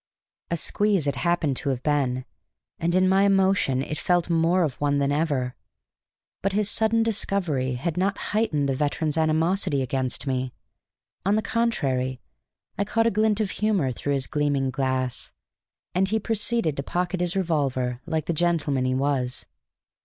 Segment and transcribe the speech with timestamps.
[0.49, 2.25] A squeeze it happened to have been,
[2.79, 5.53] and in my emotion it felt more of one than ever;
[6.41, 10.53] but his sudden discovery had not heightened the veteran's animosity against me.
[11.23, 12.19] On the contrary,
[12.79, 15.33] I caught a glint of humor through his gleaming glass,
[15.93, 19.45] and he proceeded to pocket his revolver like the gentleman he was.